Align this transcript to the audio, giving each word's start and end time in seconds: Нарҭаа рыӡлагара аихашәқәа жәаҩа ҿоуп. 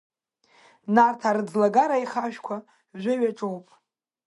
Нарҭаа 0.93 1.35
рыӡлагара 1.35 1.95
аихашәқәа 1.97 2.55
жәаҩа 3.01 3.31
ҿоуп. 3.37 3.67